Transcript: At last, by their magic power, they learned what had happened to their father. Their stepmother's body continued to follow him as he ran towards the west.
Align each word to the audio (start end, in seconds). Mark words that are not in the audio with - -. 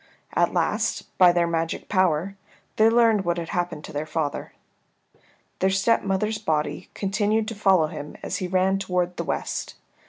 At 0.33 0.51
last, 0.51 1.15
by 1.19 1.31
their 1.31 1.45
magic 1.45 1.87
power, 1.87 2.35
they 2.77 2.89
learned 2.89 3.23
what 3.23 3.37
had 3.37 3.49
happened 3.49 3.83
to 3.83 3.93
their 3.93 4.07
father. 4.07 4.53
Their 5.59 5.69
stepmother's 5.69 6.39
body 6.39 6.89
continued 6.95 7.47
to 7.49 7.53
follow 7.53 7.85
him 7.85 8.17
as 8.23 8.37
he 8.37 8.47
ran 8.47 8.79
towards 8.79 9.17
the 9.17 9.23
west. 9.23 9.75